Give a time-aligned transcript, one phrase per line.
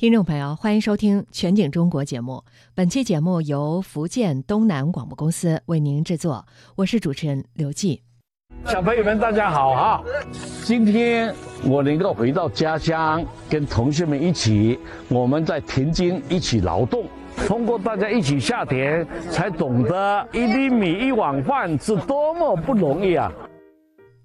[0.00, 2.42] 听众朋友，欢迎收听《全景中国》节目。
[2.74, 6.42] 本期节目由福建东南广播公司为您制作，
[6.74, 8.00] 我是主持人刘季。
[8.64, 10.02] 小朋友们，大家好哈！
[10.64, 11.34] 今天
[11.66, 14.78] 我能够回到家乡，跟同学们一起，
[15.10, 17.04] 我们在田间一起劳动。
[17.46, 23.30] 通过大家一起下田，才懂得一粒米一碗饭是多么不容易啊！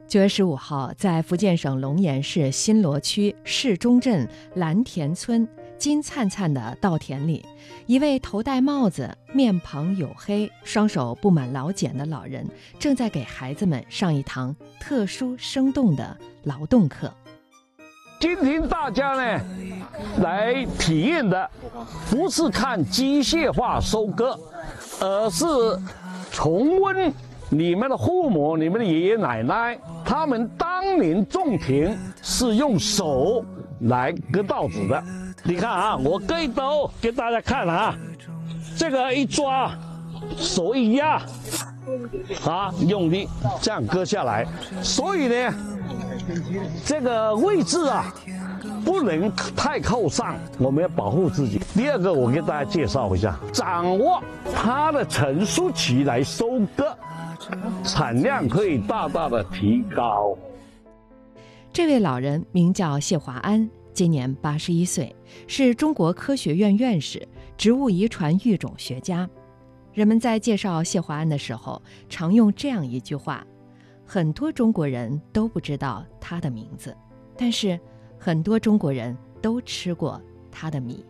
[0.08, 5.46] 九月十五号，在福建省龙岩市新罗区市中镇蓝田村。
[5.78, 7.46] 金灿灿的稻田里，
[7.86, 12.48] 一位头戴帽子、面庞黝黑、双手布满老茧的老人，
[12.80, 17.12] 正在给孩子们上一堂特殊生动的劳动课。
[18.20, 19.42] 今天大家呢，
[20.22, 21.50] 来体验的
[22.10, 24.40] 不是看机械化收割，
[25.02, 25.46] 而是
[26.32, 27.14] 重温
[27.50, 33.44] 你们的父母、你们的爷爷奶奶，他们当年种田是用手
[33.82, 35.04] 来割稻子的。
[35.44, 37.96] 你看啊，我割一刀给大家看了啊，
[38.78, 39.72] 这个一抓，
[40.38, 41.22] 手一压，
[42.46, 43.28] 啊，用力
[43.62, 44.46] 这样割下来。
[44.82, 45.54] 所以呢，
[46.86, 48.14] 这个位置啊，
[48.86, 51.60] 不能太靠上，我们要保护自己。
[51.74, 56.96] 第二个，我给大家介绍一下，掌握它的成熟期来收割，
[57.84, 60.38] 产量可以大大的提高。
[61.74, 63.68] 这位老人名叫谢华安。
[63.92, 65.16] 今年八十一岁，
[65.48, 69.28] 是中国科学院院士、植物遗传育种学家。
[69.94, 73.46] 人们在介绍谢华安的时候，常用这样一句话：
[74.06, 76.96] 很多中国人都不知道他的名字，
[77.38, 77.80] 但是
[78.18, 80.22] 很多中国人都吃过
[80.52, 81.06] 他的米。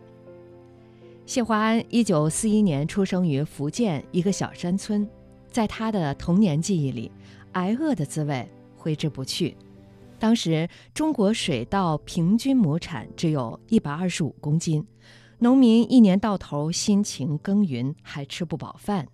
[1.24, 5.08] 谢华安一九四一年出生于福建一个小山村，
[5.50, 7.10] 在他的童年记忆里，
[7.52, 9.56] 挨饿的滋味挥之不去。
[10.18, 14.86] 当时中国水稻平均亩产只有一百二十五公斤，
[15.40, 19.08] 农民一年到头辛勤耕耘，还吃不饱饭。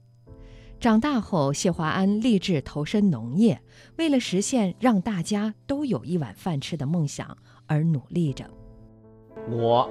[0.79, 3.63] 长大后，谢华安立志投身农业，
[3.97, 8.45] 为了实现让大家都有一碗饭吃的梦想而努力着。
[9.50, 9.90] 我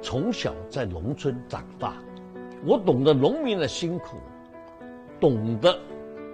[0.00, 1.94] 从小在农村长大，
[2.64, 4.16] 我懂得农民的辛苦，
[5.20, 5.78] 懂得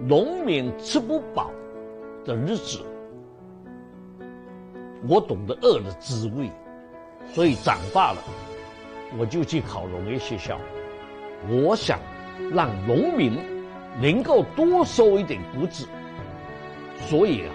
[0.01, 1.51] 农民吃不饱
[2.25, 2.79] 的日子。
[5.07, 6.51] 我懂得饿的滋味，
[7.33, 8.21] 所以长大了，
[9.17, 10.59] 我就去考农业学校。
[11.47, 11.99] 我想
[12.51, 13.37] 让农民
[14.01, 15.87] 能够多收一点谷子，
[16.97, 17.53] 所以啊，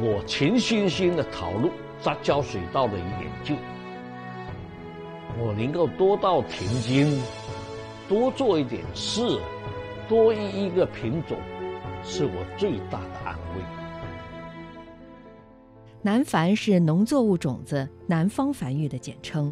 [0.00, 1.70] 我全心心的投入
[2.04, 3.54] 杂交水稻的研究。
[5.38, 7.10] 我能够多到田间，
[8.06, 9.40] 多做一点事，
[10.06, 11.38] 多一一个品种，
[12.04, 13.83] 是我最大的安慰。
[16.04, 19.50] 南繁是农作物种子南方繁育的简称，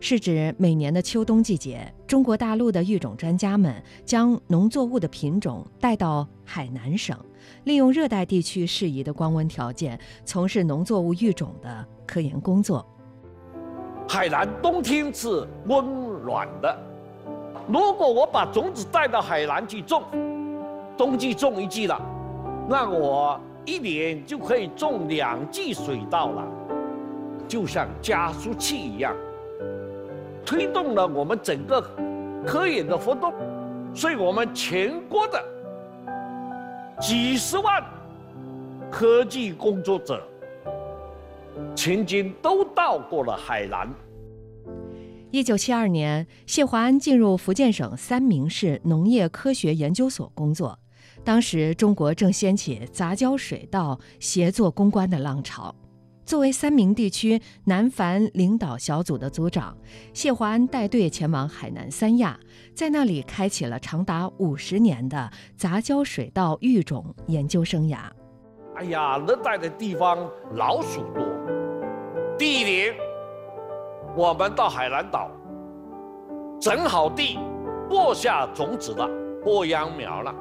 [0.00, 7.16] 是指每年的秋冬季节，中国大陆的育种专家们将农作物的品种带到海南省，
[7.62, 12.84] 利用热带地区适宜的光温条件，从事农作物育种的科研工作。
[14.08, 15.86] 海南冬天是温
[16.24, 16.76] 暖的，
[17.68, 20.02] 如果我把种子带到海南去种，
[20.98, 21.96] 冬季种一季了，
[22.68, 23.40] 那我。
[23.64, 26.44] 一年就可以种两季水稻了，
[27.46, 29.14] 就像加速器一样，
[30.44, 31.80] 推动了我们整个
[32.46, 33.32] 科研的活动。
[33.94, 35.44] 所以，我们全国的
[36.98, 37.84] 几十万
[38.90, 40.26] 科技工作者，
[41.76, 43.88] 曾经都到过了海南。
[45.30, 50.78] 一九七二年，谢华安进入福建省三明市农业科学研究所工作。
[51.24, 55.72] 当时中国正掀起杂交水稻协作攻关的浪潮，
[56.26, 59.76] 作为三明地区南繁领导小组的组长，
[60.12, 62.38] 谢华安带队前往海南三亚，
[62.74, 67.98] 在那里开启了长达五十年的杂交水稻育种研究生涯。
[68.74, 71.22] 哎呀，热带的地方老鼠多。
[72.36, 72.94] 第一年，
[74.16, 75.30] 我们到海南岛，
[76.60, 77.38] 整好地，
[77.88, 79.08] 播下种子了，
[79.44, 80.34] 播秧苗了。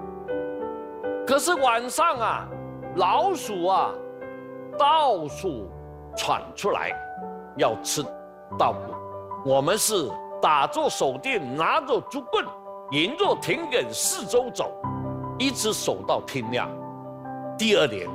[1.31, 2.45] 可是晚上啊，
[2.97, 3.89] 老鼠啊，
[4.77, 5.71] 到处
[6.13, 6.91] 闯出来，
[7.55, 8.03] 要吃
[8.59, 8.79] 稻谷。
[9.49, 10.11] 我们是
[10.41, 12.45] 打着手电，拿着竹棍，
[12.91, 14.73] 沿着田埂四周走，
[15.39, 16.69] 一直守到天亮。
[17.57, 18.09] 第二年，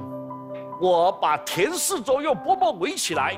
[0.79, 3.35] 我把田四周用饽饽围起来。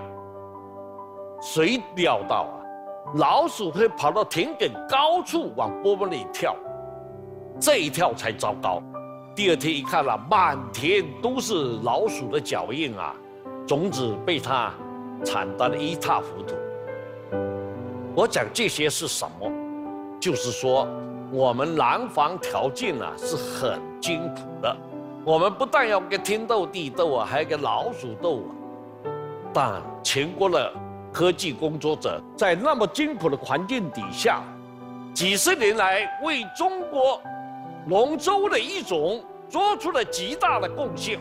[1.40, 2.54] 谁料到啊，
[3.14, 6.56] 老鼠会跑到田埂高处往饽饽里跳，
[7.60, 8.82] 这一跳才糟糕。
[9.38, 13.14] 第二天一看了，满田都是老鼠的脚印啊，
[13.68, 14.74] 种子被它
[15.24, 16.56] 铲得一塌糊涂。
[18.16, 19.48] 我讲这些是什么？
[20.18, 20.88] 就是说，
[21.30, 24.76] 我们南方条件呢是很艰苦的。
[25.24, 28.50] 我们不但要跟天斗地斗啊，还要跟老鼠斗啊。
[29.54, 30.72] 但全国的
[31.12, 34.42] 科技工作者在那么艰苦的环境底下，
[35.14, 37.22] 几十年来为中国
[37.88, 41.18] 龙舟的一种做出了极大的贡献。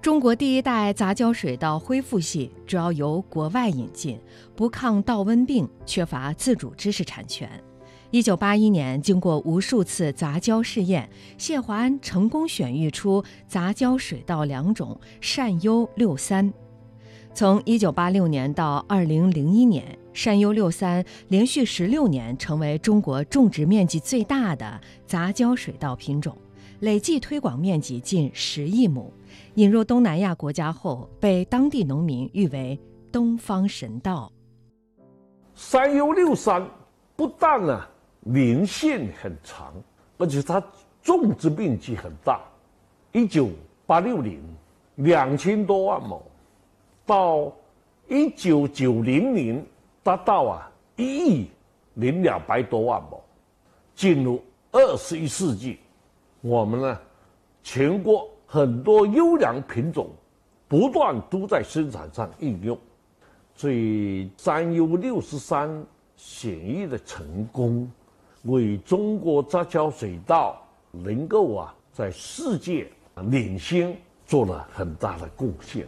[0.00, 4.20] 中国第一代杂交水稻恢复系主要由国外引进，
[4.56, 7.48] 不抗稻瘟病，缺乏自主知识产权。
[8.10, 11.08] 一九八一年，经过无数次杂交试验，
[11.38, 16.52] 谢华安成功选育出杂交水稻两种善优六三。
[17.34, 26.36] 从一九八六年到二零零一年，山优六三连续十六年成为中国种植面积最大的杂交水稻品种，
[26.80, 29.10] 累计推广面积近十亿亩。
[29.54, 32.78] 引入东南亚国家后，被当地农民誉为
[33.10, 34.30] “东方神稻”。
[35.54, 36.66] 善优六三
[37.16, 37.80] 不但呢。
[38.24, 39.74] 年限很长，
[40.16, 40.62] 而且它
[41.02, 42.40] 种植面积很大。
[43.10, 43.48] 一九
[43.84, 44.40] 八六年，
[44.94, 46.22] 两千多万亩，
[47.04, 47.52] 到
[48.08, 49.64] 一九九零年
[50.02, 51.50] 达到啊一亿
[51.94, 53.22] 零两百多万亩。
[53.94, 55.78] 进入二十一世纪，
[56.40, 56.98] 我们呢，
[57.62, 60.08] 全国很多优良品种
[60.66, 62.76] 不断都在生产上应用，
[63.54, 65.84] 所以三优六十三
[66.16, 67.90] 显育的成功。
[68.44, 70.60] 为中国杂交水稻
[70.90, 72.90] 能够啊在世界
[73.30, 73.96] 领先
[74.26, 75.86] 做了很大的贡献。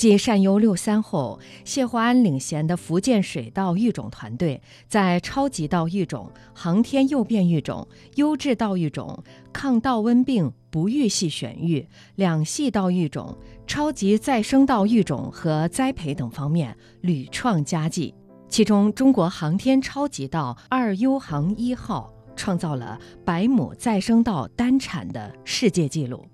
[0.00, 13.36] 继善优六三后，谢华安领衔的福建水稻育种团队，在超级稻育种、航天诱变育种、优质稻育种、抗稻瘟病不育系选育、两系稻育种、
[13.66, 18.14] 超级再生稻育种和栽培等方面屡创佳绩。
[18.48, 26.26] 其中，中国航天超级稻二优航一号创造了百亩再生稻单产的世界纪录。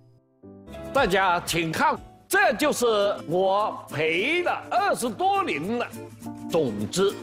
[0.92, 1.98] 大家请看，
[2.28, 2.86] 这就是
[3.28, 5.86] 我培了二十多年的
[6.50, 7.14] 种子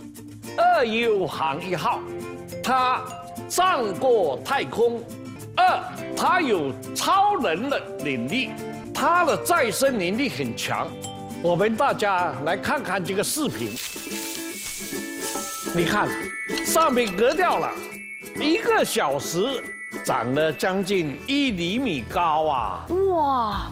[0.58, 2.00] 二优航一号，
[2.64, 3.02] 它
[3.50, 5.04] 上过太空，
[5.58, 5.84] 二
[6.16, 8.52] 它有超人的能力，
[8.94, 10.88] 它的再生能力很强。
[11.42, 13.72] 我们大家来看看这个视频。
[15.76, 16.08] 你看，
[16.66, 17.70] 上面割掉了，
[18.40, 19.62] 一个小时
[20.06, 22.86] 长了将近一厘米高啊！
[23.10, 23.72] 哇，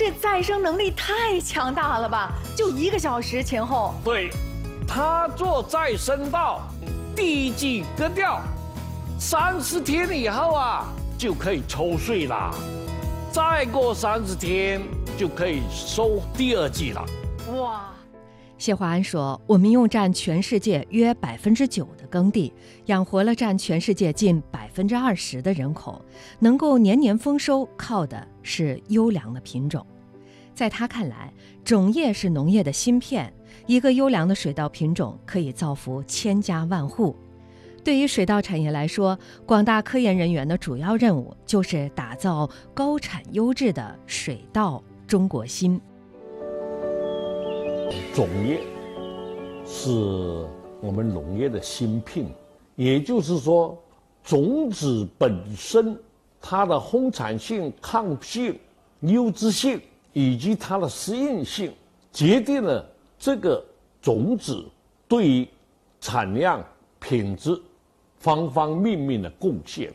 [0.00, 2.32] 这再生能力太强大了吧？
[2.56, 3.94] 就一个小时前后。
[4.02, 4.30] 对，
[4.88, 6.62] 他做再生稻，
[7.14, 8.40] 第一季割掉，
[9.18, 10.86] 三十天以后啊
[11.18, 12.50] 就可以抽穗啦，
[13.30, 14.80] 再过三十天
[15.18, 17.04] 就可以收第二季了。
[17.54, 17.90] 哇！
[18.60, 22.52] 谢华安说：“我们用占全世界约百分之九的耕地，
[22.84, 26.04] 养活了占全世界近百分之二十的人口，
[26.40, 29.84] 能够年年丰收，靠的是优良的品种。
[30.54, 31.32] 在他看来，
[31.64, 33.32] 种业是农业的芯片，
[33.66, 37.16] 一个优良的水稻品种可以造福千家万户。
[37.82, 45.80] 对于水稻产业来说，广大科研人员的主要任务就是打造高产优质的水稻中国芯。”
[48.14, 48.60] 种业
[49.64, 49.90] 是
[50.80, 52.26] 我们农业的芯片，
[52.76, 53.76] 也就是说，
[54.22, 55.98] 种子本身
[56.40, 58.58] 它的丰产性、抗性、
[59.00, 59.80] 优质性
[60.12, 61.72] 以及它的适应性，
[62.12, 62.84] 决定了
[63.18, 63.64] 这个
[64.00, 64.64] 种子
[65.06, 65.48] 对于
[66.00, 66.64] 产量、
[66.98, 67.60] 品质
[68.18, 69.92] 方方面面的贡献，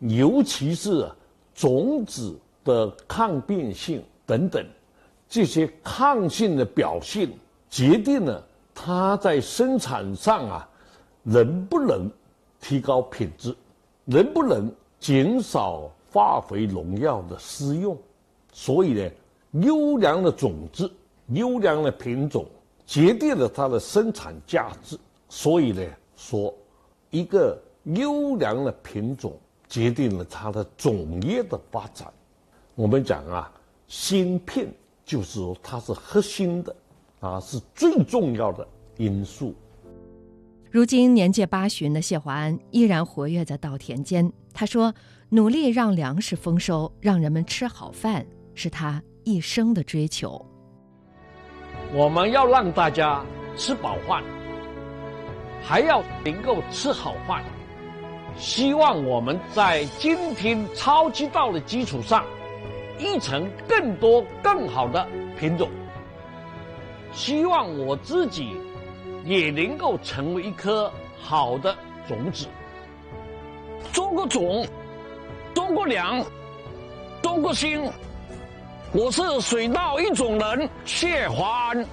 [0.00, 1.10] 尤其是
[1.54, 4.64] 种子的抗病性等等。
[5.30, 7.30] 这些抗性的表现，
[7.70, 8.44] 决定了
[8.74, 10.68] 它在生产上啊，
[11.22, 12.10] 能不能
[12.60, 13.54] 提高品质，
[14.04, 14.68] 能不能
[14.98, 17.96] 减少化肥农药的施用。
[18.52, 19.10] 所以呢，
[19.52, 20.90] 优良的种子、
[21.28, 22.44] 优良的品种，
[22.84, 24.98] 决定了它的生产价值。
[25.28, 25.80] 所以呢，
[26.16, 26.52] 说
[27.10, 32.12] 一个优良的品种，决定了它的种业的发展。
[32.74, 33.52] 我们讲啊，
[33.86, 34.66] 芯片。
[35.10, 36.76] 就是说，它是核心的，
[37.18, 38.64] 啊，是最重要的
[38.96, 39.52] 因素。
[40.70, 44.32] 如今年届八旬的谢华安依然活跃在稻田间。
[44.54, 44.94] 他说
[45.28, 48.24] ：“努力让粮食丰收，让人们吃好饭，
[48.54, 50.40] 是他一生的追求。
[51.92, 53.24] 我们要让大家
[53.56, 54.22] 吃饱饭，
[55.60, 57.42] 还要能够吃好饭。
[58.38, 62.24] 希望我们在今天超级稻的基础上。”
[63.00, 65.06] 育成更多更好的
[65.38, 65.68] 品种，
[67.12, 68.56] 希望我自己
[69.24, 71.74] 也能够成为一颗好的
[72.06, 72.46] 种子。
[73.92, 74.66] 中国种，
[75.54, 76.24] 中国粮，
[77.22, 77.90] 中国心。
[78.92, 81.86] 我是水稻一种人，谢华安。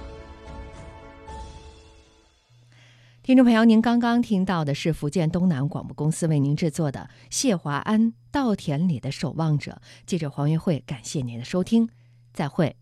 [3.28, 11.90] 听众朋友，您刚刚听到的是福建东南广播公司为您制作的《谢华安稻田里的守望者》，记者黄月慧，感谢您的收听，
[12.32, 12.74] 再会。